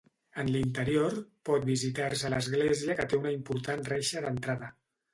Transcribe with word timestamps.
En 0.43 0.47
l'interior 0.53 1.17
pot 1.51 1.69
visitar-se 1.71 2.33
l'església 2.37 2.99
que 3.03 3.09
té 3.13 3.23
una 3.23 3.37
important 3.39 3.89
reixa 3.95 4.29
d'entrada. 4.29 4.77